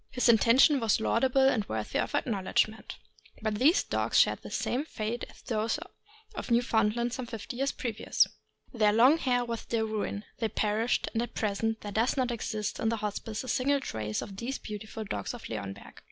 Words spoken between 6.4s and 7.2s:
Newfoundland